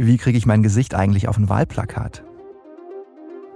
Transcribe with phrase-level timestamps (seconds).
[0.00, 2.22] Wie kriege ich mein Gesicht eigentlich auf ein Wahlplakat?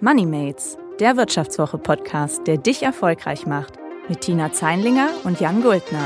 [0.01, 3.75] Moneymates, der Wirtschaftswoche-Podcast, der dich erfolgreich macht.
[4.09, 6.05] Mit Tina Zeinlinger und Jan Guldner.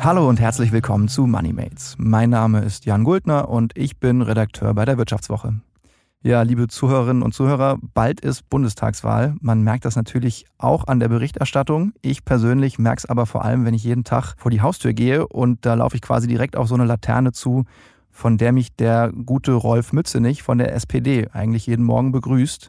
[0.00, 1.96] Hallo und herzlich willkommen zu Moneymates.
[1.96, 5.54] Mein Name ist Jan Guldner und ich bin Redakteur bei der Wirtschaftswoche.
[6.22, 9.36] Ja, liebe Zuhörerinnen und Zuhörer, bald ist Bundestagswahl.
[9.40, 11.94] Man merkt das natürlich auch an der Berichterstattung.
[12.02, 15.26] Ich persönlich merke es aber vor allem, wenn ich jeden Tag vor die Haustür gehe
[15.26, 17.64] und da laufe ich quasi direkt auf so eine Laterne zu,
[18.10, 22.68] von der mich der gute Rolf Mützenich von der SPD eigentlich jeden Morgen begrüßt.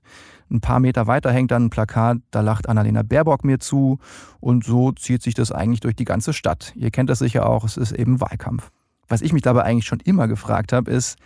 [0.49, 3.99] Ein paar Meter weiter hängt dann ein Plakat, da lacht Annalena Baerbock mir zu
[4.39, 6.71] und so zieht sich das eigentlich durch die ganze Stadt.
[6.77, 8.71] Ihr kennt das sicher auch, es ist eben Wahlkampf.
[9.09, 11.17] Was ich mich dabei eigentlich schon immer gefragt habe, ist,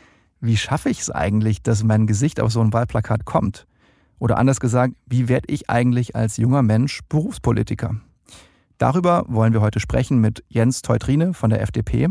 [0.45, 3.67] wie schaffe ich es eigentlich, dass mein Gesicht auf so ein Wahlplakat kommt?
[4.19, 7.95] Oder anders gesagt, wie werde ich eigentlich als junger Mensch Berufspolitiker?
[8.77, 12.09] Darüber wollen wir heute sprechen mit Jens Teutrine von der FDP.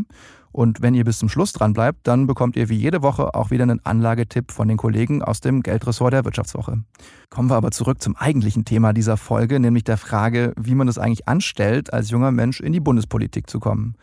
[0.51, 3.51] Und wenn ihr bis zum Schluss dran bleibt, dann bekommt ihr wie jede Woche auch
[3.51, 6.79] wieder einen Anlagetipp von den Kollegen aus dem Geldressort der Wirtschaftswoche.
[7.29, 10.97] Kommen wir aber zurück zum eigentlichen Thema dieser Folge, nämlich der Frage, wie man es
[10.97, 13.95] eigentlich anstellt, als junger Mensch in die Bundespolitik zu kommen.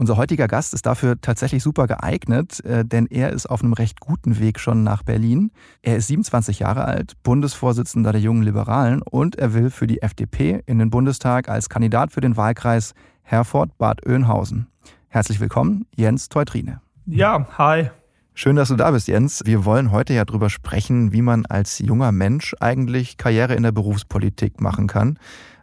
[0.00, 4.00] Unser heutiger Gast ist dafür tatsächlich super geeignet, äh, denn er ist auf einem recht
[4.00, 5.50] guten Weg schon nach Berlin.
[5.82, 10.62] Er ist 27 Jahre alt, Bundesvorsitzender der Jungen Liberalen und er will für die FDP
[10.64, 14.68] in den Bundestag als Kandidat für den Wahlkreis Herford-Bad Oeynhausen.
[15.08, 16.80] Herzlich willkommen, Jens Teutrine.
[17.04, 17.90] Ja, hi.
[18.32, 19.42] Schön, dass du da bist, Jens.
[19.44, 23.72] Wir wollen heute ja darüber sprechen, wie man als junger Mensch eigentlich Karriere in der
[23.72, 25.18] Berufspolitik machen kann.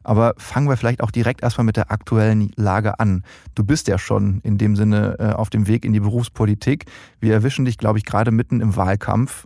[0.08, 3.24] Aber fangen wir vielleicht auch direkt erstmal mit der aktuellen Lage an.
[3.56, 6.86] Du bist ja schon in dem Sinne äh, auf dem Weg in die Berufspolitik.
[7.20, 9.44] Wir erwischen dich, glaube ich, gerade mitten im Wahlkampf.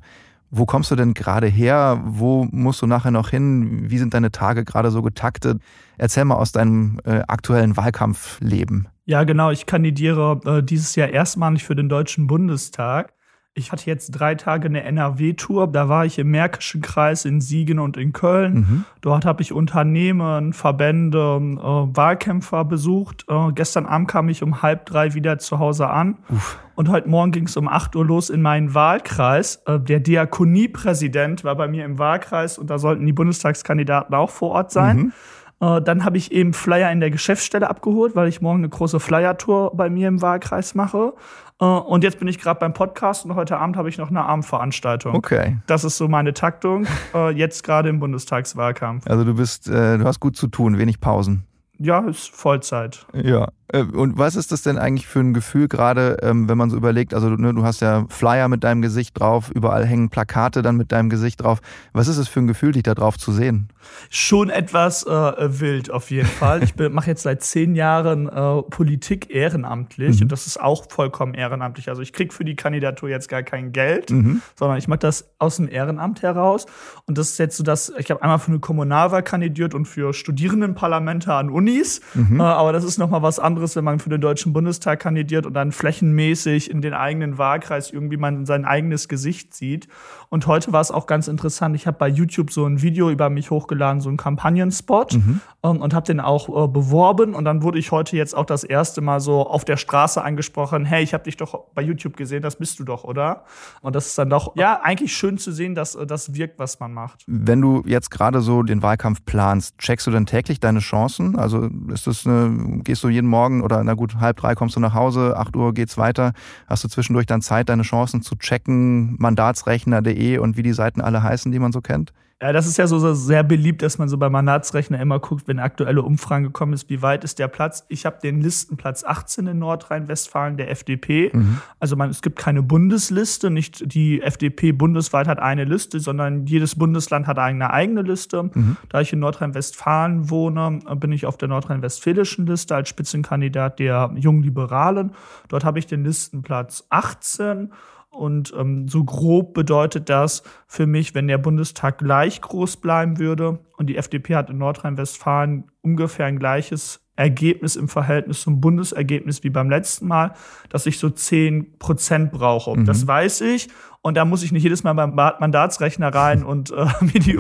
[0.51, 1.99] Wo kommst du denn gerade her?
[2.05, 3.89] Wo musst du nachher noch hin?
[3.89, 5.59] Wie sind deine Tage gerade so getaktet?
[5.97, 8.87] Erzähl mal aus deinem äh, aktuellen Wahlkampfleben.
[9.05, 9.49] Ja, genau.
[9.49, 13.13] Ich kandidiere äh, dieses Jahr erstmalig für den Deutschen Bundestag.
[13.53, 15.67] Ich hatte jetzt drei Tage eine NRW-Tour.
[15.67, 18.53] Da war ich im Märkischen Kreis in Siegen und in Köln.
[18.53, 18.85] Mhm.
[19.01, 23.25] Dort habe ich Unternehmen, Verbände, äh, Wahlkämpfer besucht.
[23.27, 26.17] Äh, gestern Abend kam ich um halb drei wieder zu Hause an.
[26.29, 26.59] Uff.
[26.75, 29.61] Und heute Morgen ging es um acht Uhr los in meinen Wahlkreis.
[29.65, 34.51] Äh, der Diakoniepräsident war bei mir im Wahlkreis und da sollten die Bundestagskandidaten auch vor
[34.51, 34.97] Ort sein.
[34.97, 35.13] Mhm.
[35.61, 38.99] Äh, dann habe ich eben Flyer in der Geschäftsstelle abgeholt, weil ich morgen eine große
[38.99, 41.13] Flyer-Tour bei mir im Wahlkreis mache.
[41.61, 44.23] Äh, und jetzt bin ich gerade beim Podcast und heute Abend habe ich noch eine
[44.25, 45.15] Abendveranstaltung.
[45.15, 45.57] Okay.
[45.67, 49.07] Das ist so meine Taktung, äh, jetzt gerade im Bundestagswahlkampf.
[49.07, 51.45] Also du bist, äh, du hast gut zu tun, wenig Pausen.
[51.83, 53.07] Ja, ist Vollzeit.
[53.13, 53.47] Ja.
[53.73, 56.77] Äh, und was ist das denn eigentlich für ein Gefühl, gerade ähm, wenn man so
[56.77, 60.77] überlegt, also ne, du hast ja Flyer mit deinem Gesicht drauf, überall hängen Plakate dann
[60.77, 61.59] mit deinem Gesicht drauf.
[61.93, 63.69] Was ist es für ein Gefühl, dich da drauf zu sehen?
[64.09, 66.63] Schon etwas äh, wild auf jeden Fall.
[66.63, 70.23] ich mache jetzt seit zehn Jahren äh, Politik ehrenamtlich mhm.
[70.23, 71.89] und das ist auch vollkommen ehrenamtlich.
[71.89, 74.41] Also ich kriege für die Kandidatur jetzt gar kein Geld, mhm.
[74.55, 76.65] sondern ich mache das aus dem Ehrenamt heraus.
[77.05, 80.13] Und das ist jetzt so, dass ich habe einmal für eine Kommunalwahl kandidiert und für
[80.13, 82.01] Studierendenparlamente an Unis.
[82.13, 82.39] Mhm.
[82.39, 85.53] Äh, aber das ist nochmal was anderes wenn man für den Deutschen Bundestag kandidiert und
[85.53, 89.87] dann flächenmäßig in den eigenen Wahlkreis irgendwie man sein eigenes Gesicht sieht.
[90.29, 91.75] Und heute war es auch ganz interessant.
[91.75, 95.41] Ich habe bei YouTube so ein Video über mich hochgeladen, so einen Kampagnenspot mhm.
[95.63, 97.33] ähm, und habe den auch äh, beworben.
[97.33, 100.85] Und dann wurde ich heute jetzt auch das erste Mal so auf der Straße angesprochen:
[100.85, 103.43] Hey, ich habe dich doch bei YouTube gesehen, das bist du doch, oder?
[103.81, 106.79] Und das ist dann doch ja eigentlich schön zu sehen, dass äh, das wirkt, was
[106.79, 107.23] man macht.
[107.27, 111.37] Wenn du jetzt gerade so den Wahlkampf planst, checkst du dann täglich deine Chancen?
[111.37, 111.60] Also
[111.93, 114.93] ist das eine, gehst du jeden Morgen oder na gut, halb drei kommst du nach
[114.93, 116.33] Hause, acht Uhr geht's weiter.
[116.67, 121.23] Hast du zwischendurch dann Zeit, deine Chancen zu checken, mandatsrechner.de und wie die Seiten alle
[121.23, 122.13] heißen, die man so kennt?
[122.41, 125.59] Ja, das ist ja so, sehr beliebt, dass man so beim Mandatsrechner immer guckt, wenn
[125.59, 127.85] aktuelle Umfragen gekommen ist, wie weit ist der Platz.
[127.87, 131.29] Ich habe den Listenplatz 18 in Nordrhein-Westfalen der FDP.
[131.31, 131.61] Mhm.
[131.79, 136.73] Also man, es gibt keine Bundesliste, nicht die FDP bundesweit hat eine Liste, sondern jedes
[136.73, 138.41] Bundesland hat eine eigene Liste.
[138.41, 138.77] Mhm.
[138.89, 144.41] Da ich in Nordrhein-Westfalen wohne, bin ich auf der nordrhein-westfälischen Liste als Spitzenkandidat der Jungen
[144.41, 145.11] Liberalen.
[145.47, 147.71] Dort habe ich den Listenplatz 18
[148.11, 153.59] und ähm, so grob bedeutet das für mich, wenn der Bundestag gleich groß bleiben würde
[153.77, 159.51] und die FDP hat in Nordrhein-Westfalen ungefähr ein gleiches Ergebnis im Verhältnis zum Bundesergebnis wie
[159.51, 160.33] beim letzten Mal,
[160.69, 162.77] dass ich so 10 Prozent brauche.
[162.77, 162.85] Mhm.
[162.85, 163.69] Das weiß ich.
[164.03, 166.87] Und da muss ich nicht jedes Mal beim Mandatsrechner rein und, äh,
[167.19, 167.37] die,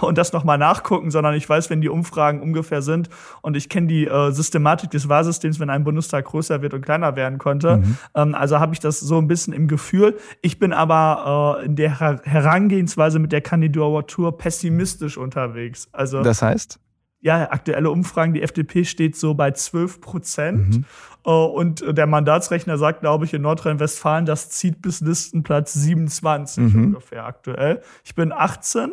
[0.00, 3.08] und das nochmal nachgucken, sondern ich weiß, wenn die Umfragen ungefähr sind
[3.42, 7.14] und ich kenne die äh, Systematik des Wahlsystems, wenn ein Bundestag größer wird und kleiner
[7.14, 7.76] werden konnte.
[7.76, 7.96] Mhm.
[8.16, 10.16] Ähm, also habe ich das so ein bisschen im Gefühl.
[10.42, 15.88] Ich bin aber äh, in der Herangehensweise mit der Kandidatur pessimistisch unterwegs.
[15.92, 16.80] Also das heißt?
[17.20, 20.68] Ja, aktuelle Umfragen, die FDP steht so bei 12 Prozent.
[20.68, 20.84] Mhm.
[21.24, 26.84] Äh, und der Mandatsrechner sagt, glaube ich, in Nordrhein-Westfalen, das zieht bis Listenplatz 27 mhm.
[26.84, 27.82] ungefähr aktuell.
[28.04, 28.92] Ich bin 18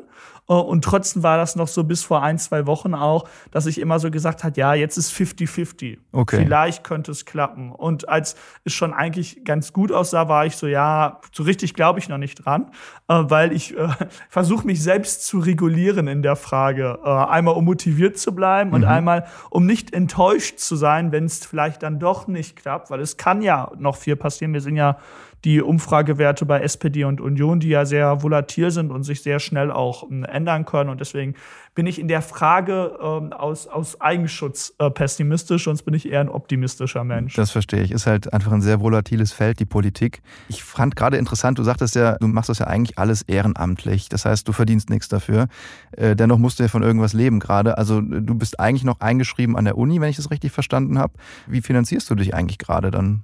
[0.50, 3.80] äh, und trotzdem war das noch so bis vor ein, zwei Wochen auch, dass ich
[3.80, 5.98] immer so gesagt hat, ja, jetzt ist 50-50.
[6.12, 6.38] Okay.
[6.44, 7.72] Vielleicht könnte es klappen.
[7.72, 12.00] Und als es schon eigentlich ganz gut aussah, war ich so, ja, so richtig glaube
[12.00, 12.72] ich noch nicht dran,
[13.08, 13.90] äh, weil ich äh,
[14.30, 17.00] versuche mich selbst zu regulieren in der Frage.
[17.04, 18.76] Äh, einmal um motiviert zu bleiben mhm.
[18.76, 23.02] und einmal um nicht enttäuscht zu sein, wenn es vielleicht dann doch nicht klappt, weil
[23.02, 24.54] es kann ja noch viel passieren.
[24.54, 24.98] Wir sind ja
[25.46, 29.72] die Umfragewerte bei SPD und Union, die ja sehr volatil sind und sich sehr schnell
[29.72, 30.90] auch äh, ändern können.
[30.90, 31.36] Und deswegen
[31.76, 36.22] bin ich in der Frage ähm, aus, aus Eigenschutz äh, pessimistisch, sonst bin ich eher
[36.22, 37.36] ein optimistischer Mensch.
[37.36, 37.92] Das verstehe ich.
[37.92, 40.22] Ist halt einfach ein sehr volatiles Feld, die Politik.
[40.50, 44.10] Ich fand gerade interessant, du sagtest ja, du machst das ja eigentlich alles ehrenamtlich.
[44.10, 45.48] Das heißt, du verdienst nichts dafür.
[45.92, 47.78] Äh, dennoch musst du ja von irgendwas leben gerade.
[47.78, 51.14] Also du bist eigentlich noch eingeschrieben an der Uni, wenn ich das richtig verstanden habe.
[51.46, 53.24] Wie finanzierst du dich eigentlich gerade dann?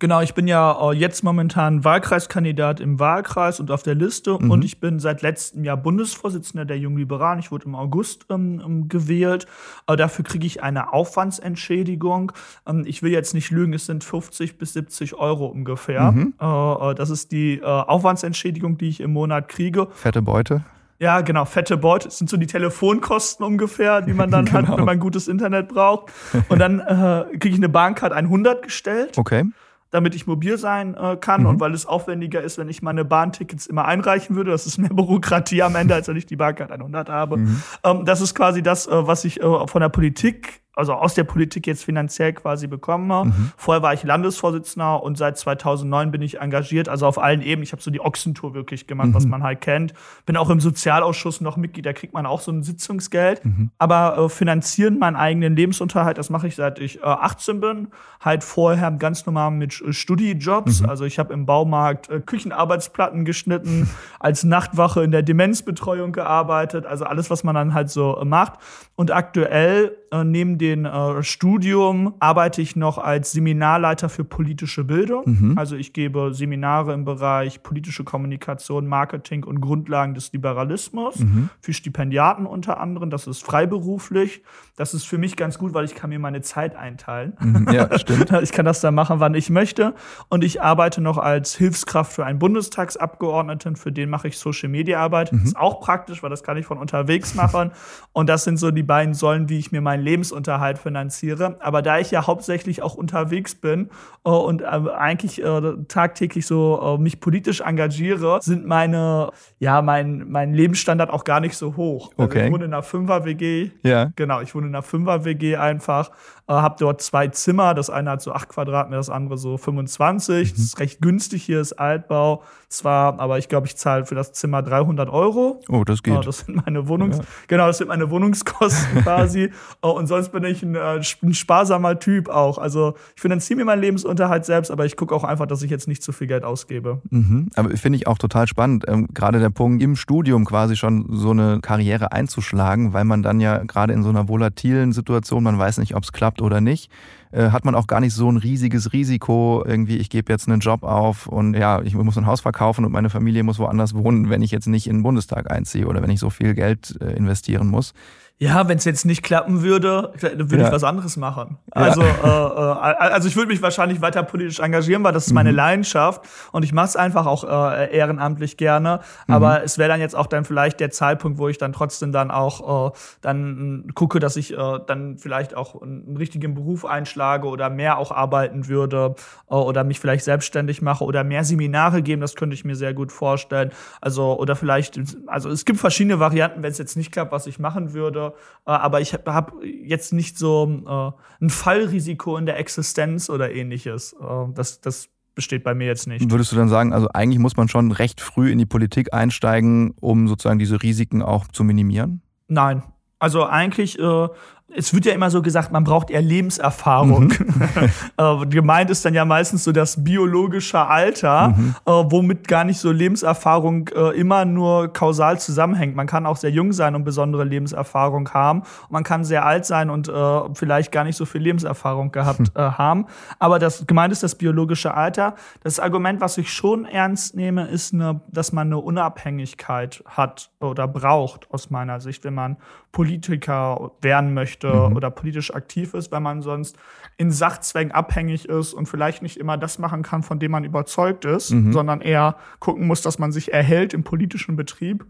[0.00, 4.50] Genau, ich bin ja äh, jetzt momentan Wahlkreiskandidat im Wahlkreis und auf der Liste mhm.
[4.50, 7.40] und ich bin seit letztem Jahr Bundesvorsitzender der Jungen Liberalen.
[7.40, 9.46] Ich wurde im August ähm, ähm gewählt.
[9.88, 12.30] Äh, dafür kriege ich eine Aufwandsentschädigung.
[12.66, 16.12] Ähm, ich will jetzt nicht lügen, es sind 50 bis 70 Euro ungefähr.
[16.12, 16.34] Mhm.
[16.40, 16.44] Äh,
[16.90, 19.88] äh, das ist die äh, Aufwandsentschädigung, die ich im Monat kriege.
[19.94, 20.64] Fette Beute.
[21.00, 22.06] Ja, genau, fette Beute.
[22.06, 24.68] Das sind so die Telefonkosten ungefähr, die man dann genau.
[24.68, 26.12] hat, wenn man gutes Internet braucht.
[26.48, 29.18] Und dann äh, kriege ich eine Bahncard 100 gestellt.
[29.18, 29.44] Okay
[29.90, 31.46] damit ich mobil sein äh, kann mhm.
[31.48, 34.50] und weil es aufwendiger ist, wenn ich meine Bahntickets immer einreichen würde.
[34.50, 37.38] Das ist mehr Bürokratie am Ende, als wenn ich die Bahncard 100 habe.
[37.38, 37.62] Mhm.
[37.84, 41.24] Ähm, das ist quasi das, äh, was ich äh, von der Politik also aus der
[41.24, 43.24] Politik jetzt finanziell quasi bekomme.
[43.24, 43.52] Mhm.
[43.56, 47.64] Vorher war ich Landesvorsitzender und seit 2009 bin ich engagiert, also auf allen Ebenen.
[47.64, 49.14] Ich habe so die Ochsentour wirklich gemacht, mhm.
[49.14, 49.92] was man halt kennt.
[50.24, 53.44] Bin auch im Sozialausschuss noch Mitglied, da kriegt man auch so ein Sitzungsgeld.
[53.44, 53.70] Mhm.
[53.78, 57.88] Aber äh, finanzieren meinen eigenen Lebensunterhalt, das mache ich seit ich äh, 18 bin.
[58.20, 60.82] Halt vorher ganz normal mit äh, Studijobs.
[60.82, 60.88] Mhm.
[60.88, 63.90] Also ich habe im Baumarkt äh, Küchenarbeitsplatten geschnitten,
[64.20, 66.86] als Nachtwache in der Demenzbetreuung gearbeitet.
[66.86, 68.60] Also alles, was man dann halt so äh, macht.
[68.94, 75.22] Und aktuell äh, neben dem äh, Studium arbeite ich noch als Seminarleiter für politische Bildung.
[75.26, 75.58] Mhm.
[75.58, 81.50] Also ich gebe Seminare im Bereich politische Kommunikation, Marketing und Grundlagen des Liberalismus mhm.
[81.60, 83.10] für Stipendiaten unter anderem.
[83.10, 84.42] Das ist freiberuflich.
[84.76, 87.36] Das ist für mich ganz gut, weil ich kann mir meine Zeit einteilen.
[87.40, 87.68] Mhm.
[87.72, 88.30] Ja, stimmt.
[88.42, 89.94] ich kann das dann machen, wann ich möchte.
[90.28, 93.76] Und ich arbeite noch als Hilfskraft für einen Bundestagsabgeordneten.
[93.76, 95.32] Für den mache ich Social Media Arbeit.
[95.32, 95.44] Mhm.
[95.44, 97.72] Ist auch praktisch, weil das kann ich von unterwegs machen.
[98.12, 101.56] Und das sind so die beiden Säulen, wie ich mir meinen Lebensunterhalt finanziere.
[101.60, 103.90] Aber da ich ja hauptsächlich auch unterwegs bin
[104.24, 110.30] äh, und äh, eigentlich äh, tagtäglich so äh, mich politisch engagiere, sind meine, ja, mein,
[110.30, 112.10] mein Lebensstandard auch gar nicht so hoch.
[112.16, 112.46] Also okay.
[112.46, 113.70] ich wohne in einer Fünfer-WG.
[113.82, 114.12] Ja.
[114.16, 116.10] Genau, ich wohne in einer Fünfer-WG einfach.
[116.46, 117.74] Äh, habe dort zwei Zimmer.
[117.74, 120.52] Das eine hat so acht Quadratmeter, das andere so 25.
[120.52, 120.56] Mhm.
[120.56, 122.42] Das ist recht günstig hier, ist Altbau.
[122.70, 125.62] Zwar, aber ich glaube, ich zahle für das Zimmer 300 Euro.
[125.70, 126.26] Oh, das geht.
[126.26, 127.24] das sind meine Wohnungs, ja.
[127.46, 129.50] genau, das sind meine Wohnungskosten quasi.
[129.80, 132.58] und sonst bin ich ein, äh, ein, sparsamer Typ auch.
[132.58, 135.88] Also ich finanziere mir meinen Lebensunterhalt selbst, aber ich gucke auch einfach, dass ich jetzt
[135.88, 137.00] nicht zu viel Geld ausgebe.
[137.08, 137.48] Mhm.
[137.56, 138.84] Aber finde ich auch total spannend.
[138.86, 143.40] Ähm, gerade der Punkt, im Studium quasi schon so eine Karriere einzuschlagen, weil man dann
[143.40, 146.90] ja gerade in so einer volatilen Situation, man weiß nicht, ob es klappt oder nicht,
[147.30, 150.60] äh, hat man auch gar nicht so ein riesiges Risiko, irgendwie, ich gebe jetzt einen
[150.60, 154.30] Job auf und ja, ich muss ein Haus verkaufen und meine Familie muss woanders wohnen,
[154.30, 157.12] wenn ich jetzt nicht in den Bundestag einziehe oder wenn ich so viel Geld äh,
[157.12, 157.92] investieren muss
[158.40, 160.66] ja, wenn es jetzt nicht klappen würde, dann würde ja.
[160.68, 161.58] ich was anderes machen.
[161.72, 162.76] Also, ja.
[162.76, 165.56] äh, äh, also ich würde mich wahrscheinlich weiter politisch engagieren, weil das ist meine mhm.
[165.56, 169.00] Leidenschaft und ich mache es einfach auch äh, ehrenamtlich gerne.
[169.26, 169.34] Mhm.
[169.34, 172.30] Aber es wäre dann jetzt auch dann vielleicht der Zeitpunkt, wo ich dann trotzdem dann
[172.30, 177.70] auch äh, dann gucke, dass ich äh, dann vielleicht auch einen richtigen Beruf einschlage oder
[177.70, 179.16] mehr auch arbeiten würde
[179.50, 182.94] äh, oder mich vielleicht selbstständig mache oder mehr Seminare geben, das könnte ich mir sehr
[182.94, 183.72] gut vorstellen.
[184.00, 187.58] Also oder vielleicht, also es gibt verschiedene Varianten, wenn es jetzt nicht klappt, was ich
[187.58, 188.27] machen würde.
[188.66, 194.14] Äh, aber ich habe jetzt nicht so äh, ein Fallrisiko in der Existenz oder ähnliches.
[194.14, 196.30] Äh, das, das besteht bei mir jetzt nicht.
[196.30, 199.94] Würdest du dann sagen, also eigentlich muss man schon recht früh in die Politik einsteigen,
[200.00, 202.22] um sozusagen diese Risiken auch zu minimieren?
[202.48, 202.82] Nein.
[203.20, 204.28] Also eigentlich äh,
[204.74, 207.28] es wird ja immer so gesagt, man braucht eher Lebenserfahrung.
[207.28, 207.90] Mhm.
[208.18, 211.74] äh, gemeint ist dann ja meistens so das biologische Alter, mhm.
[211.86, 215.96] äh, womit gar nicht so Lebenserfahrung äh, immer nur kausal zusammenhängt.
[215.96, 218.62] Man kann auch sehr jung sein und besondere Lebenserfahrung haben.
[218.90, 222.48] Man kann sehr alt sein und äh, vielleicht gar nicht so viel Lebenserfahrung gehabt mhm.
[222.78, 223.06] haben.
[223.38, 225.34] Aber das gemeint ist das biologische Alter.
[225.62, 230.86] Das Argument, was ich schon ernst nehme, ist, eine, dass man eine Unabhängigkeit hat oder
[230.86, 232.58] braucht aus meiner Sicht, wenn man
[232.92, 234.96] Politiker werden möchte mhm.
[234.96, 236.76] oder politisch aktiv ist, weil man sonst
[237.16, 241.24] in Sachzwängen abhängig ist und vielleicht nicht immer das machen kann, von dem man überzeugt
[241.24, 241.72] ist, mhm.
[241.72, 245.04] sondern eher gucken muss, dass man sich erhält im politischen Betrieb.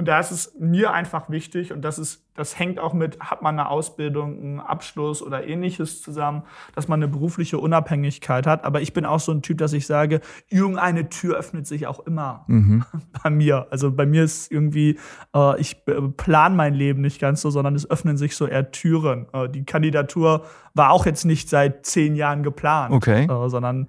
[0.00, 3.42] Und da ist es mir einfach wichtig, und das ist das hängt auch mit, hat
[3.42, 6.42] man eine Ausbildung, einen Abschluss oder ähnliches zusammen,
[6.74, 8.64] dass man eine berufliche Unabhängigkeit hat.
[8.64, 12.00] Aber ich bin auch so ein Typ, dass ich sage, irgendeine Tür öffnet sich auch
[12.06, 12.84] immer mhm.
[13.22, 13.66] bei mir.
[13.70, 14.98] Also bei mir ist irgendwie,
[15.34, 15.84] äh, ich
[16.16, 19.26] plane mein Leben nicht ganz so, sondern es öffnen sich so eher Türen.
[19.34, 23.24] Äh, die Kandidatur war auch jetzt nicht seit zehn Jahren geplant, okay.
[23.24, 23.86] äh, sondern äh,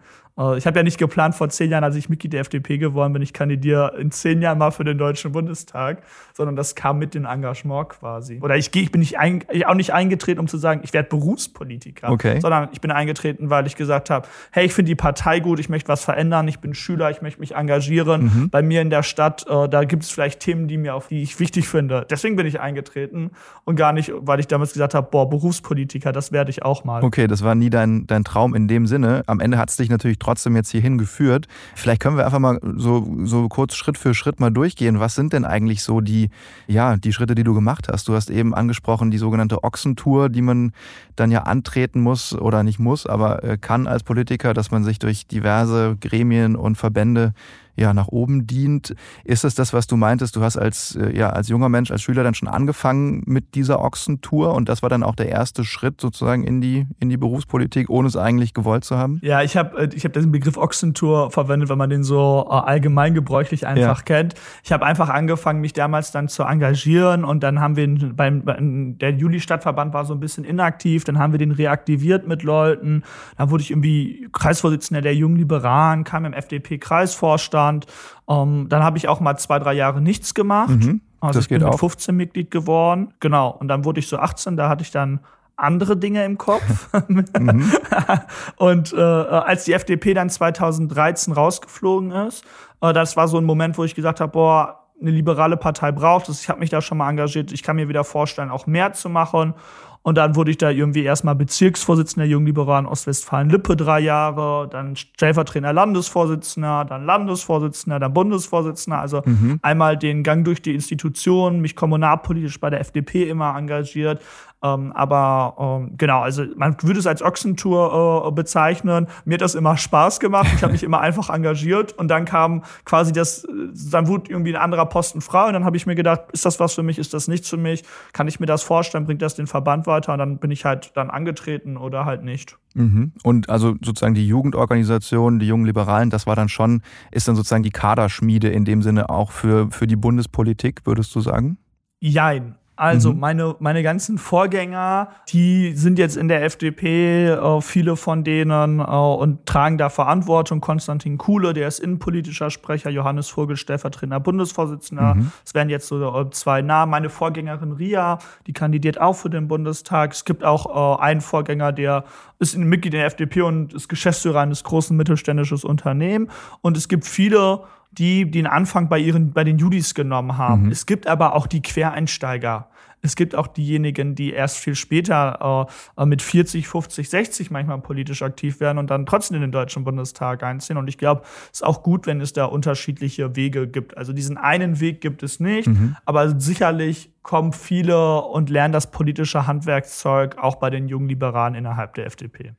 [0.58, 3.22] ich habe ja nicht geplant vor zehn Jahren, als ich Mitglied der FDP geworden bin,
[3.22, 7.26] ich kandidiere in zehn Jahren mal für den Deutschen Bundestag, sondern das kam mit dem
[7.26, 8.40] Engagement quasi.
[8.42, 11.10] Oder ich gehe, ich bin nicht ein, auch nicht eingetreten, um zu sagen, ich werde
[11.10, 12.40] Berufspolitiker, okay.
[12.40, 15.70] sondern ich bin eingetreten, weil ich gesagt habe, hey, ich finde die Partei gut, ich
[15.70, 18.24] möchte was verändern, ich bin Schüler, ich möchte mich engagieren.
[18.24, 18.50] Mhm.
[18.50, 21.22] Bei mir in der Stadt, äh, da gibt es vielleicht Themen, die mir auf die
[21.22, 22.06] ich wichtig finde.
[22.10, 23.32] Deswegen bin ich eingetreten
[23.66, 27.04] und gar nicht, weil ich damals gesagt habe, boah, Berufspolitiker, das werde ich auch mal.
[27.04, 29.24] Okay, das war nie dein, dein Traum in dem Sinne.
[29.28, 31.48] Am Ende hat es dich natürlich trotzdem jetzt hierhin geführt.
[31.76, 35.00] Vielleicht können wir einfach mal so, so kurz Schritt für Schritt mal durchgehen.
[35.00, 36.30] Was sind denn eigentlich so die,
[36.68, 38.08] ja, die Schritte, die du gemacht hast?
[38.08, 40.72] Du hast eben angesprochen, die sogenannte Ochsentour, die man
[41.16, 45.00] dann ja antreten muss oder nicht muss, aber äh, kann als Politiker, dass man sich
[45.00, 47.34] durch diverse Gremien und Verbände
[47.76, 48.96] ja, nach oben dient.
[49.24, 50.36] Ist es das, was du meintest?
[50.36, 53.82] Du hast als, äh, ja, als junger Mensch, als Schüler dann schon angefangen mit dieser
[53.82, 57.90] Ochsentour und das war dann auch der erste Schritt sozusagen in die, in die Berufspolitik,
[57.90, 59.20] ohne es eigentlich gewollt zu haben?
[59.24, 62.54] Ja, ich habe äh, ich hab den Begriff Ochsentour verwendet, weil man den so äh,
[62.54, 64.04] allgemeingebräuchlich einfach ja.
[64.04, 64.36] kennt.
[64.64, 68.98] Ich habe einfach angefangen, mich damals dann zu engagieren und dann haben wir beim, beim
[68.98, 73.04] der Juli-Stadtverband war so ein bisschen inaktiv, dann haben wir den reaktiviert mit Leuten.
[73.38, 77.86] Dann wurde ich irgendwie Kreisvorsitzender der Jungen Liberalen, kam im FDP-Kreisvorstand Vorstand.
[78.28, 80.70] Ähm, dann habe ich auch mal zwei, drei Jahre nichts gemacht.
[80.70, 83.14] Mhm, also ich bin mit 15 Mitglied geworden.
[83.20, 83.50] Genau.
[83.50, 85.20] Und dann wurde ich so 18, da hatte ich dann
[85.56, 86.90] andere Dinge im Kopf.
[87.08, 87.72] mhm.
[88.58, 92.44] Und äh, als die FDP dann 2013 rausgeflogen ist,
[92.82, 96.30] äh, das war so ein Moment, wo ich gesagt habe, boah, eine liberale Partei braucht
[96.30, 96.42] es.
[96.42, 97.52] Ich habe mich da schon mal engagiert.
[97.52, 99.56] Ich kann mir wieder vorstellen, auch mehr zu machen.
[100.04, 105.74] Und dann wurde ich da irgendwie erstmal Bezirksvorsitzender der Jungliberalen Ostwestfalen-Lippe drei Jahre, dann stellvertretender
[105.74, 109.00] Landesvorsitzender, dann Landesvorsitzender, dann Bundesvorsitzender.
[109.00, 109.60] Also mhm.
[109.62, 114.22] einmal den Gang durch die Institutionen, mich kommunalpolitisch bei der FDP immer engagiert,
[114.64, 119.08] ähm, aber ähm, genau, also man würde es als Ochsentour äh, bezeichnen.
[119.26, 120.50] Mir hat das immer Spaß gemacht.
[120.56, 123.48] Ich habe mich immer einfach engagiert und dann kam quasi das,
[123.92, 126.60] dann wurde irgendwie ein anderer Posten frei und dann habe ich mir gedacht, ist das
[126.60, 127.84] was für mich, ist das nichts für mich?
[128.14, 129.06] Kann ich mir das vorstellen?
[129.06, 130.14] Bringt das den Verband weiter?
[130.14, 132.58] Und dann bin ich halt dann angetreten oder halt nicht.
[132.74, 133.14] Mhm.
[133.24, 136.82] Und also sozusagen die Jugendorganisation, die jungen Liberalen, das war dann schon,
[137.12, 141.22] ist dann sozusagen die Kaderschmiede in dem Sinne auch für, für die Bundespolitik, würdest du
[141.22, 141.58] sagen?
[142.00, 142.56] Jein.
[142.76, 143.20] Also mhm.
[143.20, 148.84] meine, meine ganzen Vorgänger, die sind jetzt in der FDP, äh, viele von denen, äh,
[148.84, 150.62] und tragen da Verantwortung.
[150.62, 155.16] Konstantin Kuhle, der ist innenpolitischer Sprecher, Johannes Vogel, stellvertretender Bundesvorsitzender.
[155.16, 155.32] Mhm.
[155.46, 156.90] Es werden jetzt so äh, zwei Namen.
[156.90, 160.14] Meine Vorgängerin Ria, die kandidiert auch für den Bundestag.
[160.14, 162.06] Es gibt auch äh, einen Vorgänger, der
[162.40, 166.32] ist Mitglied der FDP und ist Geschäftsführer eines großen mittelständischen Unternehmens.
[166.62, 170.66] Und es gibt viele die den Anfang bei ihren bei den Judis genommen haben.
[170.66, 170.72] Mhm.
[170.72, 172.68] Es gibt aber auch die Quereinsteiger.
[173.02, 175.68] Es gibt auch diejenigen, die erst viel später
[175.98, 179.84] äh, mit 40, 50, 60 manchmal politisch aktiv werden und dann trotzdem in den Deutschen
[179.84, 180.78] Bundestag einziehen.
[180.78, 183.98] Und ich glaube, es ist auch gut, wenn es da unterschiedliche Wege gibt.
[183.98, 185.96] Also diesen einen Weg gibt es nicht, mhm.
[186.06, 191.94] aber sicherlich kommen viele und lernen das politische Handwerkszeug auch bei den jungen Liberalen innerhalb
[191.94, 192.54] der FDP.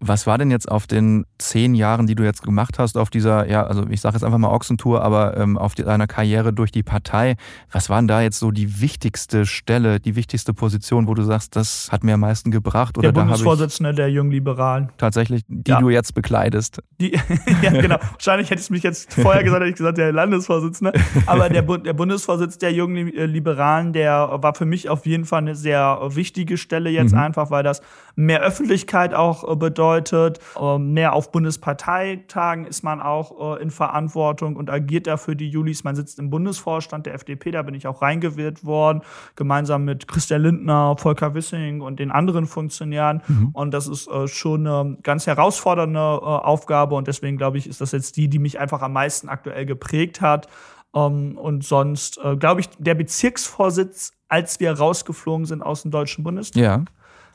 [0.00, 3.48] Was war denn jetzt auf den zehn Jahren, die du jetzt gemacht hast, auf dieser,
[3.48, 6.82] ja, also ich sage jetzt einfach mal Ochsentour, aber ähm, auf deiner Karriere durch die
[6.82, 7.36] Partei,
[7.70, 11.88] was waren da jetzt so die wichtigste Stelle, die wichtigste Position, wo du sagst, das
[11.92, 12.98] hat mir am meisten gebracht?
[12.98, 14.90] Oder der Bundesvorsitzende der jungen Liberalen.
[14.98, 15.80] Tatsächlich, die ja.
[15.80, 16.82] du jetzt bekleidest.
[17.00, 17.12] Die,
[17.62, 17.98] ja, genau.
[18.12, 20.92] Wahrscheinlich hätte ich mich jetzt vorher gesagt, hätte ich gesagt, der Landesvorsitzende.
[21.26, 25.40] Aber der, der Bundesvorsitzende der jungen Liberalen, der der war für mich auf jeden Fall
[25.40, 27.18] eine sehr wichtige Stelle jetzt mhm.
[27.18, 27.82] einfach, weil das
[28.16, 30.40] mehr Öffentlichkeit auch äh, bedeutet.
[30.58, 35.84] Ähm, mehr auf Bundesparteitagen ist man auch äh, in Verantwortung und agiert dafür die Julis.
[35.84, 39.02] Man sitzt im Bundesvorstand der FDP, da bin ich auch reingewählt worden,
[39.36, 43.22] gemeinsam mit Christian Lindner, Volker Wissing und den anderen Funktionären.
[43.28, 43.50] Mhm.
[43.52, 47.92] Und das ist äh, schon eine ganz herausfordernde Aufgabe und deswegen glaube ich, ist das
[47.92, 50.48] jetzt die, die mich einfach am meisten aktuell geprägt hat.
[50.92, 55.90] Um, ähm, und sonst, äh, glaube ich, der Bezirksvorsitz, als wir rausgeflogen sind aus dem
[55.90, 56.62] Deutschen Bundestag.
[56.62, 56.84] Ja.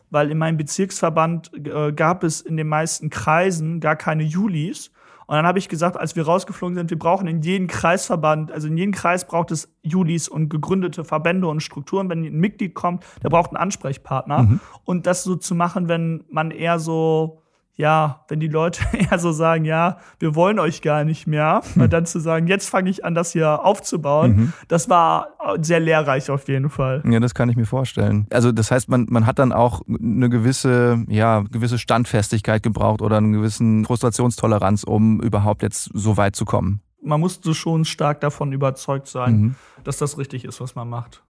[0.10, 4.92] Weil in meinem Bezirksverband äh, gab es in den meisten Kreisen gar keine Julis.
[5.26, 8.68] Und dann habe ich gesagt, als wir rausgeflogen sind, wir brauchen in jedem Kreisverband, also
[8.68, 12.10] in jedem Kreis braucht es Julis und gegründete Verbände und Strukturen.
[12.10, 14.44] Wenn ein Mitglied kommt, der braucht einen Ansprechpartner.
[14.44, 14.60] Mhm.
[14.84, 17.43] Und das so zu machen, wenn man eher so
[17.76, 21.90] ja, wenn die Leute eher so sagen, ja, wir wollen euch gar nicht mehr, hm.
[21.90, 24.54] dann zu sagen, jetzt fange ich an, das hier aufzubauen, mhm.
[24.68, 25.30] das war
[25.62, 27.04] sehr lehrreich auf jeden Fall.
[27.10, 28.28] Ja, das kann ich mir vorstellen.
[28.32, 33.18] Also das heißt, man, man hat dann auch eine gewisse, ja, gewisse Standfestigkeit gebraucht oder
[33.18, 36.82] eine gewisse Frustrationstoleranz, um überhaupt jetzt so weit zu kommen.
[37.02, 39.56] Man musste schon stark davon überzeugt sein, mhm.
[39.84, 41.24] dass das richtig ist, was man macht.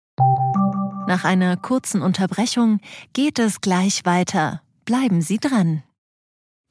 [1.06, 2.80] Nach einer kurzen Unterbrechung
[3.12, 4.60] geht es gleich weiter.
[4.84, 5.82] Bleiben Sie dran.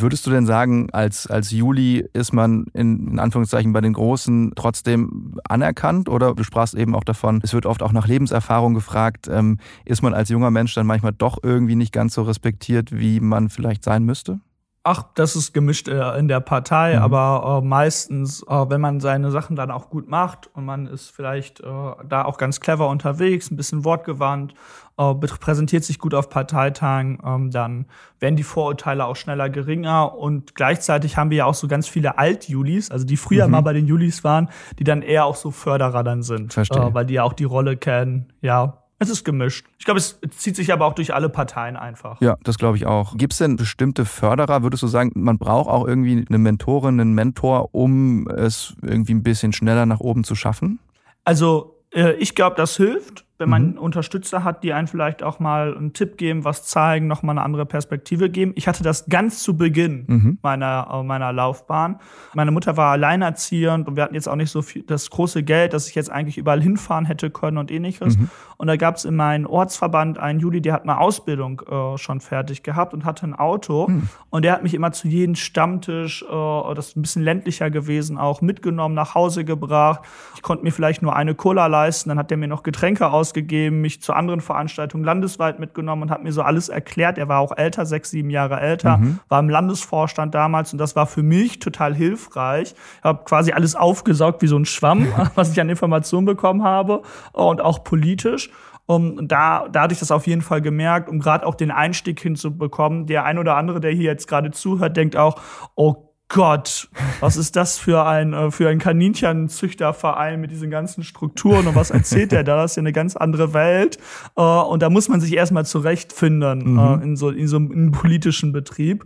[0.00, 4.52] Würdest du denn sagen, als, als Juli ist man in, in, Anführungszeichen bei den Großen
[4.54, 6.08] trotzdem anerkannt?
[6.08, 9.28] Oder du sprachst eben auch davon, es wird oft auch nach Lebenserfahrung gefragt.
[9.30, 13.20] Ähm, ist man als junger Mensch dann manchmal doch irgendwie nicht ganz so respektiert, wie
[13.20, 14.40] man vielleicht sein müsste?
[14.84, 17.02] Ach, das ist gemischt äh, in der Partei, mhm.
[17.02, 21.10] aber äh, meistens, äh, wenn man seine Sachen dann auch gut macht und man ist
[21.10, 21.64] vielleicht äh,
[22.08, 24.54] da auch ganz clever unterwegs, ein bisschen wortgewandt,
[24.98, 27.86] äh, präsentiert sich gut auf Parteitagen, ähm, dann
[28.18, 32.18] werden die Vorurteile auch schneller geringer und gleichzeitig haben wir ja auch so ganz viele
[32.18, 33.52] Alt-Julis, also die früher mhm.
[33.52, 34.48] mal bei den Julis waren,
[34.80, 36.82] die dann eher auch so Förderer dann sind, Verstehe.
[36.82, 39.66] Äh, weil die ja auch die Rolle kennen, ja, es ist gemischt.
[39.78, 42.20] Ich glaube, es zieht sich aber auch durch alle Parteien einfach.
[42.20, 43.16] Ja, das glaube ich auch.
[43.16, 44.62] Gibt es denn bestimmte Förderer?
[44.62, 49.22] Würdest du sagen, man braucht auch irgendwie eine Mentorin, einen Mentor, um es irgendwie ein
[49.22, 50.78] bisschen schneller nach oben zu schaffen?
[51.24, 53.78] Also, äh, ich glaube, das hilft wenn man mhm.
[53.78, 57.42] Unterstützer hat, die einen vielleicht auch mal einen Tipp geben, was zeigen, noch mal eine
[57.42, 58.52] andere Perspektive geben.
[58.54, 60.38] Ich hatte das ganz zu Beginn mhm.
[60.42, 61.98] meiner, äh, meiner Laufbahn.
[62.34, 65.72] Meine Mutter war alleinerziehend und wir hatten jetzt auch nicht so viel, das große Geld,
[65.72, 68.16] dass ich jetzt eigentlich überall hinfahren hätte können und ähnliches.
[68.16, 68.30] Mhm.
[68.58, 72.20] Und da gab es in meinem Ortsverband einen Juli, der hat eine Ausbildung äh, schon
[72.20, 73.88] fertig gehabt und hatte ein Auto.
[73.88, 74.08] Mhm.
[74.30, 78.18] Und der hat mich immer zu jedem Stammtisch, äh, das ist ein bisschen ländlicher gewesen,
[78.18, 80.02] auch mitgenommen, nach Hause gebracht.
[80.36, 83.31] Ich konnte mir vielleicht nur eine Cola leisten, dann hat der mir noch Getränke aus
[83.32, 87.16] ausgegeben, mich zu anderen Veranstaltungen landesweit mitgenommen und hat mir so alles erklärt.
[87.16, 89.20] Er war auch älter, sechs, sieben Jahre älter, mhm.
[89.28, 92.74] war im Landesvorstand damals und das war für mich total hilfreich.
[92.98, 97.02] Ich habe quasi alles aufgesaugt wie so ein Schwamm, was ich an Informationen bekommen habe
[97.32, 98.50] und auch politisch.
[98.84, 102.20] Und da, da hatte ich das auf jeden Fall gemerkt, um gerade auch den Einstieg
[102.20, 103.06] hinzubekommen.
[103.06, 105.40] Der ein oder andere, der hier jetzt gerade zuhört, denkt auch,
[105.76, 106.88] oh Gott,
[107.20, 111.90] was ist das für ein, äh, für ein Kaninchenzüchterverein mit diesen ganzen Strukturen und was
[111.90, 112.56] erzählt der da?
[112.56, 113.98] Das ist ja eine ganz andere Welt.
[114.36, 116.78] Äh, und da muss man sich erstmal zurechtfinden mhm.
[116.78, 119.04] Äh, in so, in so einem politischen Betrieb.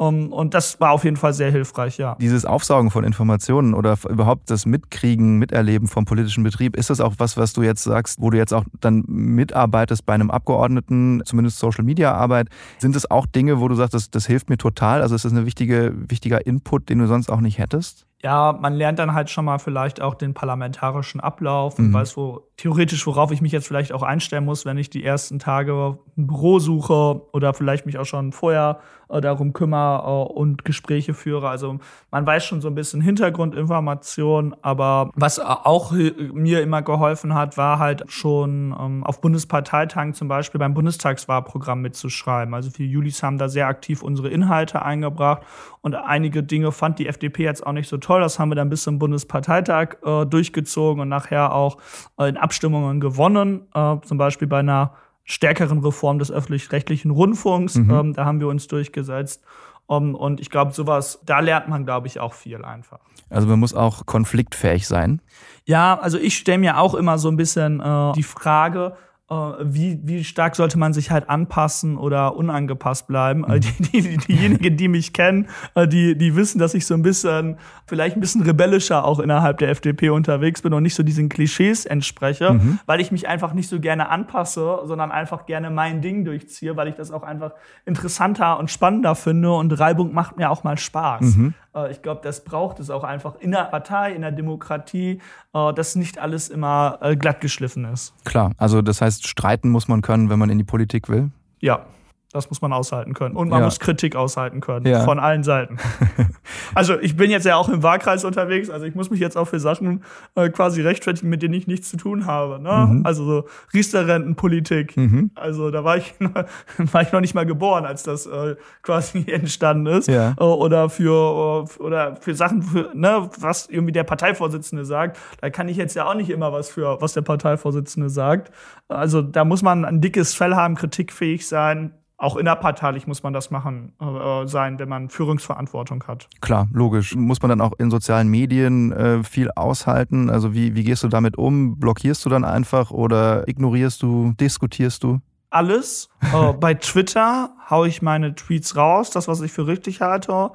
[0.00, 2.16] Um, und das war auf jeden Fall sehr hilfreich, ja.
[2.18, 7.16] Dieses Aufsaugen von Informationen oder überhaupt das Mitkriegen, Miterleben vom politischen Betrieb, ist das auch
[7.18, 11.58] was, was du jetzt sagst, wo du jetzt auch dann mitarbeitest bei einem Abgeordneten, zumindest
[11.58, 12.48] Social Media Arbeit?
[12.78, 15.02] Sind es auch Dinge, wo du sagst, das, das hilft mir total?
[15.02, 18.06] Also ist das ein wichtige, wichtiger Input, den du sonst auch nicht hättest?
[18.22, 21.94] ja, man lernt dann halt schon mal vielleicht auch den parlamentarischen Ablauf und mhm.
[21.94, 25.38] weiß wo theoretisch, worauf ich mich jetzt vielleicht auch einstellen muss, wenn ich die ersten
[25.38, 30.64] Tage ein Büro suche oder vielleicht mich auch schon vorher äh, darum kümmere äh, und
[30.64, 31.48] Gespräche führe.
[31.48, 31.78] Also
[32.10, 37.78] man weiß schon so ein bisschen Hintergrundinformation, aber was auch mir immer geholfen hat, war
[37.78, 42.54] halt schon ähm, auf Bundesparteitagen zum Beispiel beim Bundestagswahlprogramm mitzuschreiben.
[42.54, 45.42] Also viele Julis haben da sehr aktiv unsere Inhalte eingebracht
[45.82, 48.20] und einige Dinge fand die FDP jetzt auch nicht so toll.
[48.20, 51.78] Das haben wir dann bis zum Bundesparteitag äh, durchgezogen und nachher auch
[52.18, 53.68] äh, in Abstimmungen gewonnen.
[53.74, 54.92] Äh, zum Beispiel bei einer
[55.24, 57.76] stärkeren Reform des öffentlich-rechtlichen Rundfunks.
[57.76, 57.90] Mhm.
[57.90, 59.42] Ähm, da haben wir uns durchgesetzt.
[59.86, 63.00] Um, und ich glaube, sowas, da lernt man, glaube ich, auch viel einfach.
[63.28, 65.20] Also man muss auch konfliktfähig sein.
[65.64, 68.96] Ja, also ich stelle mir auch immer so ein bisschen äh, die Frage,
[69.30, 73.42] wie, wie stark sollte man sich halt anpassen oder unangepasst bleiben.
[73.42, 73.60] Mhm.
[73.60, 77.58] Die, die, diejenigen, die mich kennen, äh, die, die wissen, dass ich so ein bisschen,
[77.86, 81.86] vielleicht ein bisschen rebellischer auch innerhalb der FDP unterwegs bin und nicht so diesen Klischees
[81.86, 82.80] entspreche, mhm.
[82.86, 86.88] weil ich mich einfach nicht so gerne anpasse, sondern einfach gerne mein Ding durchziehe, weil
[86.88, 87.52] ich das auch einfach
[87.84, 91.36] interessanter und spannender finde und Reibung macht mir auch mal Spaß.
[91.36, 91.54] Mhm.
[91.74, 95.20] Äh, ich glaube, das braucht es auch einfach in der Partei, in der Demokratie,
[95.54, 98.14] äh, dass nicht alles immer äh, glatt geschliffen ist.
[98.24, 101.30] Klar, also das heißt, streiten muss man können, wenn man in die Politik will?
[101.60, 101.86] Ja.
[102.32, 103.34] Das muss man aushalten können.
[103.34, 103.64] Und man ja.
[103.64, 104.86] muss Kritik aushalten können.
[104.86, 105.00] Ja.
[105.00, 105.78] Von allen Seiten.
[106.76, 109.46] also ich bin jetzt ja auch im Wahlkreis unterwegs, also ich muss mich jetzt auch
[109.46, 110.04] für Sachen
[110.36, 112.60] äh, quasi rechtfertigen, mit denen ich nichts zu tun habe.
[112.60, 112.86] Ne?
[112.88, 113.06] Mhm.
[113.06, 114.96] Also so Riester-Rentenpolitik.
[114.96, 115.32] Mhm.
[115.34, 116.14] Also da war ich,
[116.78, 120.06] war ich noch nicht mal geboren, als das äh, quasi entstanden ist.
[120.06, 120.36] Ja.
[120.38, 125.18] Äh, oder für äh, oder für Sachen, für, ne, was irgendwie der Parteivorsitzende sagt.
[125.40, 128.52] Da kann ich jetzt ja auch nicht immer was für, was der Parteivorsitzende sagt.
[128.86, 133.50] Also da muss man ein dickes Fell haben, kritikfähig sein auch innerparteilich muss man das
[133.50, 136.28] machen äh, sein, wenn man Führungsverantwortung hat.
[136.42, 137.16] Klar, logisch.
[137.16, 140.28] Muss man dann auch in sozialen Medien äh, viel aushalten?
[140.28, 141.78] Also wie, wie gehst du damit um?
[141.78, 145.20] Blockierst du dann einfach oder ignorierst du, diskutierst du?
[145.48, 146.10] Alles.
[146.32, 150.50] äh, bei Twitter haue ich meine Tweets raus, das, was ich für richtig halte.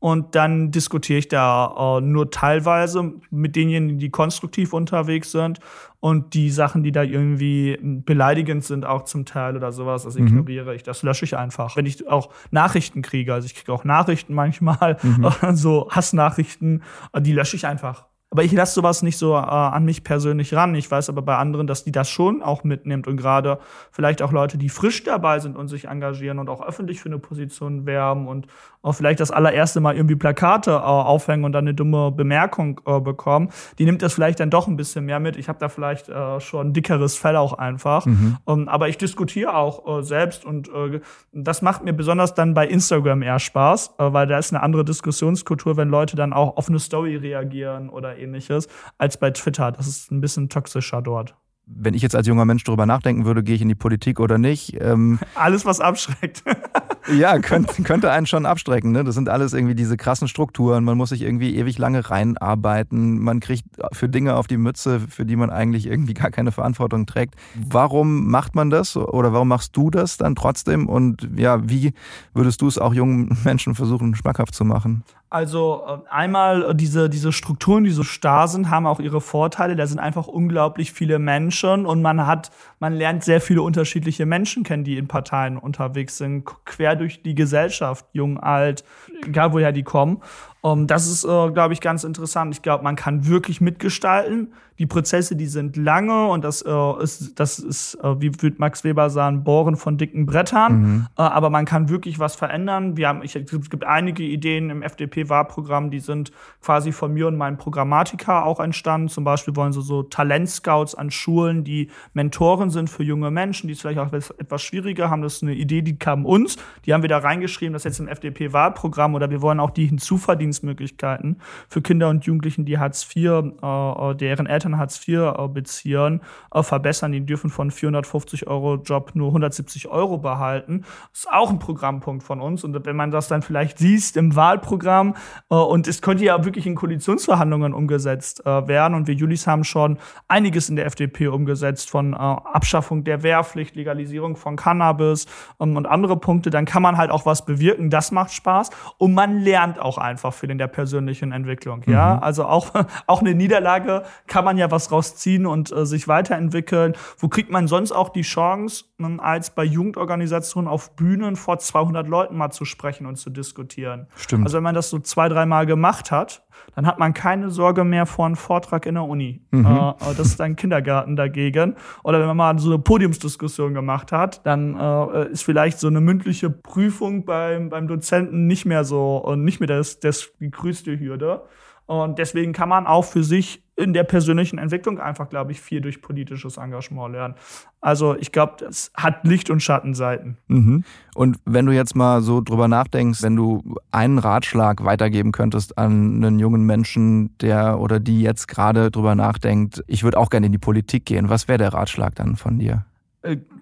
[0.00, 5.58] Und dann diskutiere ich da äh, nur teilweise mit denjenigen, die konstruktiv unterwegs sind.
[6.00, 10.28] Und die Sachen, die da irgendwie beleidigend sind, auch zum Teil oder sowas, das mhm.
[10.28, 10.84] ignoriere ich.
[10.84, 11.76] Das lösche ich einfach.
[11.76, 15.28] Wenn ich auch Nachrichten kriege, also ich kriege auch Nachrichten manchmal, mhm.
[15.54, 18.06] so Hassnachrichten, äh, die lösche ich einfach.
[18.30, 20.74] Aber ich lasse sowas nicht so äh, an mich persönlich ran.
[20.74, 23.58] Ich weiß aber bei anderen, dass die das schon auch mitnimmt und gerade
[23.90, 27.18] vielleicht auch Leute, die frisch dabei sind und sich engagieren und auch öffentlich für eine
[27.18, 28.46] Position werben und
[28.82, 33.00] auch vielleicht das allererste Mal irgendwie Plakate äh, aufhängen und dann eine dumme Bemerkung äh,
[33.00, 35.36] bekommen, die nimmt das vielleicht dann doch ein bisschen mehr mit.
[35.36, 38.06] Ich habe da vielleicht äh, schon ein dickeres Fell auch einfach.
[38.06, 38.36] Mhm.
[38.46, 41.00] Ähm, aber ich diskutiere auch äh, selbst und äh,
[41.32, 44.84] das macht mir besonders dann bei Instagram eher Spaß, äh, weil da ist eine andere
[44.84, 49.72] Diskussionskultur, wenn Leute dann auch auf eine Story reagieren oder ähnliches, als bei Twitter.
[49.72, 51.34] Das ist ein bisschen toxischer dort
[51.68, 54.38] wenn ich jetzt als junger Mensch darüber nachdenken würde, gehe ich in die Politik oder
[54.38, 54.80] nicht.
[54.80, 56.42] Ähm, alles, was abschreckt.
[57.16, 58.92] ja, könnte, könnte einen schon abstrecken.
[58.92, 59.04] Ne?
[59.04, 60.84] Das sind alles irgendwie diese krassen Strukturen.
[60.84, 63.18] Man muss sich irgendwie ewig lange reinarbeiten.
[63.20, 67.06] Man kriegt für Dinge auf die Mütze, für die man eigentlich irgendwie gar keine Verantwortung
[67.06, 67.34] trägt.
[67.54, 70.88] Warum macht man das oder warum machst du das dann trotzdem?
[70.88, 71.92] Und ja, wie
[72.34, 75.04] würdest du es auch jungen Menschen versuchen, schmackhaft zu machen?
[75.30, 79.76] Also äh, einmal äh, diese, diese Strukturen, die so starr sind, haben auch ihre Vorteile.
[79.76, 84.62] Da sind einfach unglaublich viele Menschen und man hat, man lernt sehr viele unterschiedliche Menschen
[84.64, 88.84] kennen, die in Parteien unterwegs sind, quer durch die Gesellschaft, jung, alt,
[89.26, 90.22] egal woher die kommen.
[90.60, 92.52] Um, das ist, äh, glaube ich, ganz interessant.
[92.54, 94.52] Ich glaube, man kann wirklich mitgestalten.
[94.78, 98.84] Die Prozesse, die sind lange und das äh, ist, das ist, äh, wie würde Max
[98.84, 100.80] Weber sagen, Bohren von dicken Brettern.
[100.80, 101.06] Mhm.
[101.16, 102.96] Äh, aber man kann wirklich was verändern.
[102.96, 106.30] Wir haben, ich, es gibt einige Ideen im FDP-Wahlprogramm, die sind
[106.62, 109.08] quasi von mir und meinem Programmatiker auch entstanden.
[109.08, 113.72] Zum Beispiel wollen sie so Talentscouts an Schulen, die Mentoren sind für junge Menschen, die
[113.72, 115.22] es vielleicht auch etwas schwieriger haben.
[115.22, 116.56] Das ist eine Idee, die kam uns.
[116.86, 119.86] Die haben wir da reingeschrieben, das ist jetzt im FDP-Wahlprogramm oder wir wollen auch die
[119.86, 125.48] hinzuverdienen Verdienstmöglichkeiten für Kinder und Jugendlichen, die Hartz IV, äh, deren Eltern Hartz IV äh,
[125.48, 126.20] beziehen,
[126.52, 127.12] äh, verbessern.
[127.12, 130.84] Die dürfen von 450 Euro Job nur 170 Euro behalten.
[131.10, 132.64] Das ist auch ein Programmpunkt von uns.
[132.64, 135.14] Und wenn man das dann vielleicht siehst im Wahlprogramm,
[135.50, 138.94] äh, und es könnte ja wirklich in Koalitionsverhandlungen umgesetzt äh, werden.
[138.94, 143.76] Und wir Julis haben schon einiges in der FDP umgesetzt, von äh, Abschaffung der Wehrpflicht,
[143.76, 145.26] Legalisierung von Cannabis
[145.60, 147.90] ähm, und andere Punkte, dann kann man halt auch was bewirken.
[147.90, 148.70] Das macht Spaß.
[148.96, 151.82] Und man lernt auch einfach für in der persönlichen Entwicklung.
[151.86, 151.92] Mhm.
[151.92, 152.72] Ja, also auch,
[153.06, 156.94] auch eine Niederlage kann man ja was rausziehen und äh, sich weiterentwickeln.
[157.18, 162.08] Wo kriegt man sonst auch die Chance, ähm, als bei Jugendorganisationen auf Bühnen vor 200
[162.08, 164.06] Leuten mal zu sprechen und zu diskutieren?
[164.16, 164.44] Stimmt.
[164.44, 166.42] Also wenn man das so zwei, dreimal gemacht hat,
[166.74, 169.42] dann hat man keine Sorge mehr vor einem Vortrag in der Uni.
[169.50, 169.66] Mhm.
[169.66, 171.76] Äh, das ist ein Kindergarten dagegen.
[172.04, 176.00] Oder wenn man mal so eine Podiumsdiskussion gemacht hat, dann äh, ist vielleicht so eine
[176.00, 180.98] mündliche Prüfung beim, beim Dozenten nicht mehr so und nicht mehr das, das die größte
[180.98, 181.42] Hürde.
[181.86, 185.80] Und deswegen kann man auch für sich in der persönlichen Entwicklung einfach, glaube ich, viel
[185.80, 187.34] durch politisches Engagement lernen.
[187.80, 190.36] Also ich glaube, es hat Licht- und Schattenseiten.
[190.48, 190.82] Mhm.
[191.14, 196.24] Und wenn du jetzt mal so drüber nachdenkst, wenn du einen Ratschlag weitergeben könntest an
[196.24, 200.52] einen jungen Menschen, der oder die jetzt gerade drüber nachdenkt, ich würde auch gerne in
[200.52, 202.84] die Politik gehen, was wäre der Ratschlag dann von dir?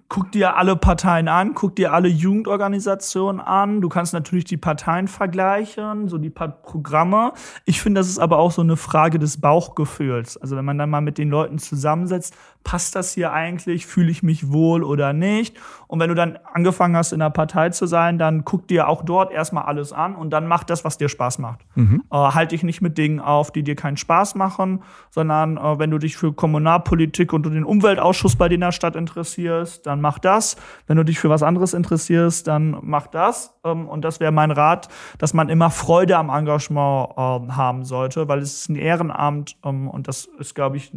[0.09, 3.81] Guck dir alle Parteien an, guck dir alle Jugendorganisationen an.
[3.81, 7.33] Du kannst natürlich die Parteien vergleichen, so die Programme.
[7.65, 10.37] Ich finde, das ist aber auch so eine Frage des Bauchgefühls.
[10.37, 12.35] Also wenn man dann mal mit den Leuten zusammensetzt,
[12.67, 15.55] passt das hier eigentlich, fühle ich mich wohl oder nicht?
[15.87, 19.03] Und wenn du dann angefangen hast, in der Partei zu sein, dann guck dir auch
[19.03, 21.61] dort erstmal alles an und dann mach das, was dir Spaß macht.
[21.75, 22.03] Mhm.
[22.11, 25.91] Äh, halt dich nicht mit Dingen auf, die dir keinen Spaß machen, sondern äh, wenn
[25.91, 30.19] du dich für Kommunalpolitik und den Umweltausschuss bei dir in der Stadt interessierst, dann mach
[30.19, 30.55] das.
[30.87, 33.53] Wenn du dich für was anderes interessierst, dann mach das.
[33.63, 38.27] Ähm, und das wäre mein Rat, dass man immer Freude am Engagement äh, haben sollte,
[38.27, 40.91] weil es ist ein Ehrenamt ähm, und das ist, glaube ich,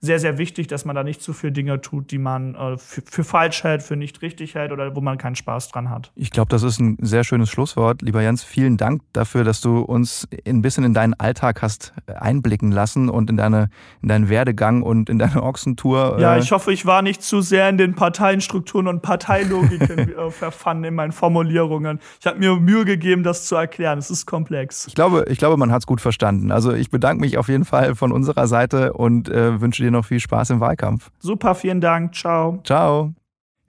[0.00, 3.02] sehr, sehr wichtig, dass man da nicht zu viele Dinge tut, die man äh, für,
[3.02, 6.12] für, falsch hält, für nicht richtig hält oder wo man keinen Spaß dran hat.
[6.14, 8.02] Ich glaube, das ist ein sehr schönes Schlusswort.
[8.02, 12.72] Lieber Jens, vielen Dank dafür, dass du uns ein bisschen in deinen Alltag hast einblicken
[12.72, 13.70] lassen und in, deine,
[14.02, 16.18] in deinen Werdegang und in deine Ochsentour.
[16.18, 20.30] Äh ja, ich hoffe, ich war nicht zu sehr in den Parteienstrukturen und Parteilogiken äh,
[20.30, 22.00] verfangen in meinen Formulierungen.
[22.20, 23.98] Ich habe mir Mühe gegeben, das zu erklären.
[23.98, 24.86] Es ist komplex.
[24.86, 26.52] Ich glaube, ich glaube man hat es gut verstanden.
[26.52, 29.92] Also ich bedanke mich auf jeden Fall von unserer Seite und äh, wünsche dir dir
[29.92, 31.10] noch viel Spaß im Wahlkampf.
[31.18, 32.14] Super, vielen Dank.
[32.14, 32.60] Ciao.
[32.64, 33.14] Ciao.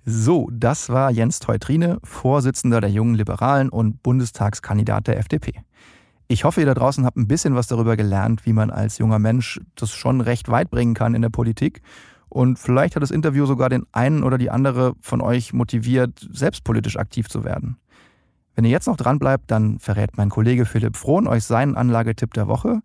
[0.06, 5.54] So, das war Jens Teutrine, Vorsitzender der Jungen Liberalen und Bundestagskandidat der FDP.
[6.30, 9.20] Ich hoffe, ihr da draußen habt ein bisschen was darüber gelernt, wie man als junger
[9.20, 11.82] Mensch das schon recht weit bringen kann in der Politik.
[12.30, 16.64] Und vielleicht hat das Interview sogar den einen oder die andere von euch motiviert, selbst
[16.64, 17.78] politisch aktiv zu werden.
[18.56, 22.34] Wenn ihr jetzt noch dran bleibt, dann verrät mein Kollege Philipp Frohn euch seinen Anlagetipp
[22.34, 22.82] der Woche.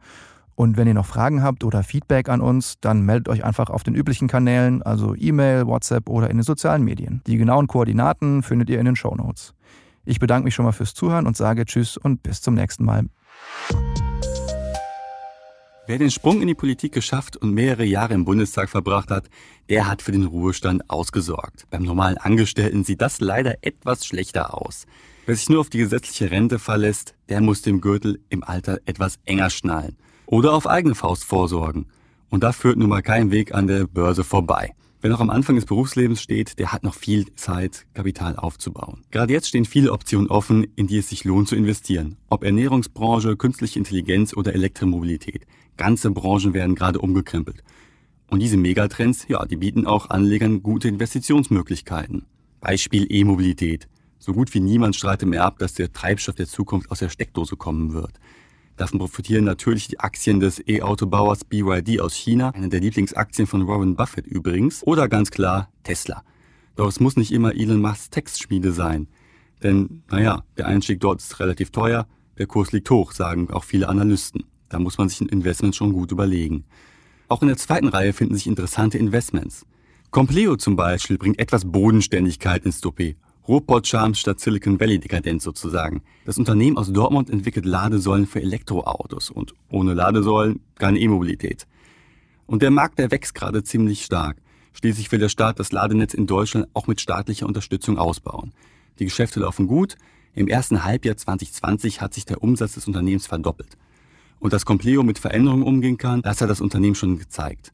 [0.54, 3.82] Und wenn ihr noch Fragen habt oder Feedback an uns, dann meldet euch einfach auf
[3.82, 7.22] den üblichen Kanälen, also E-Mail, WhatsApp oder in den sozialen Medien.
[7.26, 9.54] Die genauen Koordinaten findet ihr in den Show Notes.
[10.04, 13.06] Ich bedanke mich schon mal fürs Zuhören und sage Tschüss und bis zum nächsten Mal.
[15.86, 19.28] Wer den Sprung in die Politik geschafft und mehrere Jahre im Bundestag verbracht hat,
[19.68, 21.66] der hat für den Ruhestand ausgesorgt.
[21.70, 24.86] Beim normalen Angestellten sieht das leider etwas schlechter aus.
[25.26, 29.18] Wer sich nur auf die gesetzliche Rente verlässt, der muss den Gürtel im Alter etwas
[29.24, 29.96] enger schnallen
[30.32, 31.84] oder auf eigene Faust vorsorgen.
[32.30, 34.72] Und da führt nun mal kein Weg an der Börse vorbei.
[35.02, 39.02] Wer noch am Anfang des Berufslebens steht, der hat noch viel Zeit, Kapital aufzubauen.
[39.10, 42.16] Gerade jetzt stehen viele Optionen offen, in die es sich lohnt zu investieren.
[42.30, 45.44] Ob Ernährungsbranche, künstliche Intelligenz oder Elektromobilität.
[45.76, 47.62] Ganze Branchen werden gerade umgekrempelt.
[48.30, 52.24] Und diese Megatrends, ja, die bieten auch Anlegern gute Investitionsmöglichkeiten.
[52.60, 53.86] Beispiel E-Mobilität.
[54.18, 57.56] So gut wie niemand streitet mehr ab, dass der Treibstoff der Zukunft aus der Steckdose
[57.56, 58.18] kommen wird.
[58.76, 63.96] Davon profitieren natürlich die Aktien des E-Autobauers BYD aus China, eine der Lieblingsaktien von Warren
[63.96, 66.24] Buffett übrigens, oder ganz klar Tesla.
[66.76, 69.08] Doch es muss nicht immer Elon Musks Textschmiede sein.
[69.62, 72.06] Denn, naja, der Einstieg dort ist relativ teuer,
[72.38, 74.44] der Kurs liegt hoch, sagen auch viele Analysten.
[74.68, 76.64] Da muss man sich ein Investment schon gut überlegen.
[77.28, 79.66] Auch in der zweiten Reihe finden sich interessante Investments.
[80.10, 83.16] Compleo zum Beispiel bringt etwas Bodenständigkeit ins Doppé
[83.48, 86.02] Ruhrpott-Charme statt Silicon Valley-Dekadenz sozusagen.
[86.24, 91.66] Das Unternehmen aus Dortmund entwickelt Ladesäulen für Elektroautos und ohne Ladesäulen keine E-Mobilität.
[92.46, 94.36] Und der Markt, der wächst gerade ziemlich stark.
[94.74, 98.52] Schließlich will der Staat das Ladenetz in Deutschland auch mit staatlicher Unterstützung ausbauen.
[98.98, 99.96] Die Geschäfte laufen gut.
[100.34, 103.76] Im ersten Halbjahr 2020 hat sich der Umsatz des Unternehmens verdoppelt.
[104.38, 107.72] Und dass Compleo mit Veränderungen umgehen kann, das hat das Unternehmen schon gezeigt.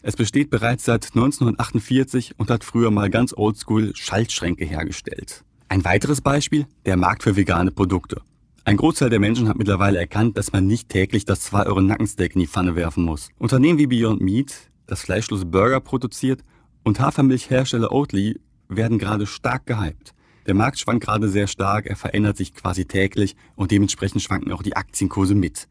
[0.00, 5.44] Es besteht bereits seit 1948 und hat früher mal ganz oldschool Schaltschränke hergestellt.
[5.68, 8.22] Ein weiteres Beispiel, der Markt für vegane Produkte.
[8.64, 12.34] Ein Großteil der Menschen hat mittlerweile erkannt, dass man nicht täglich das 2 Euro Nackensteak
[12.34, 13.30] in die Pfanne werfen muss.
[13.38, 16.44] Unternehmen wie Beyond Meat, das fleischlose Burger produziert,
[16.84, 20.14] und Hafermilchhersteller Oatly werden gerade stark gehypt.
[20.46, 24.62] Der Markt schwankt gerade sehr stark, er verändert sich quasi täglich und dementsprechend schwanken auch
[24.62, 25.66] die Aktienkurse mit.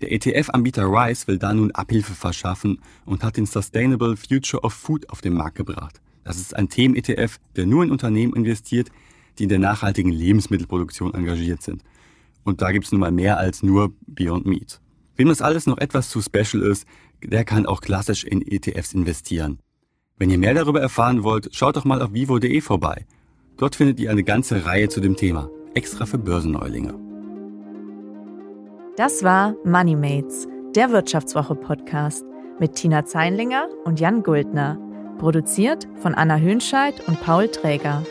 [0.00, 5.08] Der ETF-Anbieter Rice will da nun Abhilfe verschaffen und hat den Sustainable Future of Food
[5.10, 6.00] auf den Markt gebracht.
[6.24, 8.90] Das ist ein Themen-ETF, der nur in Unternehmen investiert,
[9.38, 11.82] die in der nachhaltigen Lebensmittelproduktion engagiert sind.
[12.44, 14.80] Und da gibt es nun mal mehr als nur Beyond Meat.
[15.16, 16.86] Wem das alles noch etwas zu special ist,
[17.22, 19.58] der kann auch klassisch in ETFs investieren.
[20.16, 23.06] Wenn ihr mehr darüber erfahren wollt, schaut doch mal auf vivo.de vorbei.
[23.56, 27.13] Dort findet ihr eine ganze Reihe zu dem Thema, extra für Börsenneulinge.
[28.96, 32.24] Das war MoneyMates, der Wirtschaftswoche-Podcast
[32.60, 34.78] mit Tina Zeinlinger und Jan Guldner.
[35.18, 38.04] Produziert von Anna Hönscheid und Paul Träger.